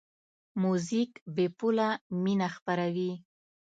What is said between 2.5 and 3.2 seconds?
خپروي.